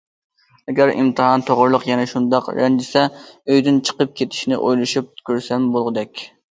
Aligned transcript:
ئەگەر 0.71 0.93
ئىمتىھان 0.93 1.43
توغرىلىق 1.49 1.85
يەنە 1.91 2.07
شۇنداق 2.15 2.51
رەنجىسە، 2.61 3.05
ئۆيدىن 3.29 3.81
چىقىپ 3.91 4.19
كېتىشنى 4.19 4.63
ئويلىشىپ 4.63 5.17
كۆرسەم 5.31 5.75
بولغۇدەك. 5.79 6.31